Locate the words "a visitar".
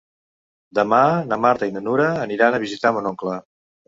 2.57-2.93